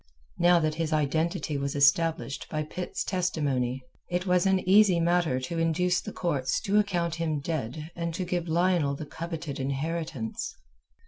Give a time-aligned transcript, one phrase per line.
[0.39, 5.59] Now that his identity was established by Pitt's testimony, it was an easy matter to
[5.59, 10.55] induce the courts to account him dead and to give Lionel the coveted inheritance.